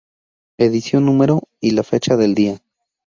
[0.57, 2.59] Edición número..." y la fecha del día.